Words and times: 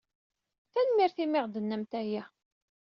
Tanemmirt 0.73 1.17
i 1.23 1.25
mi 1.27 1.39
ɣ-d-tennamt 1.43 1.91
aya. 2.01 2.23